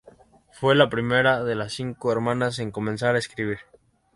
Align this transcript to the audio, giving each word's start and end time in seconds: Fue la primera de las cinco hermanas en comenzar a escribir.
Fue 0.51 0.73
la 0.73 0.89
primera 0.89 1.43
de 1.43 1.53
las 1.53 1.73
cinco 1.73 2.11
hermanas 2.11 2.57
en 2.57 2.71
comenzar 2.71 3.13
a 3.13 3.19
escribir. 3.19 3.59